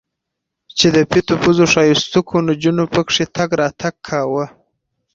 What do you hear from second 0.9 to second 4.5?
د پيتو پوزو ښايستوکو نجونو پکښې تګ راتګ کاوه.